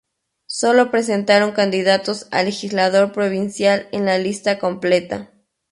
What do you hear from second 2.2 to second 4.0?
a Legislador Provincial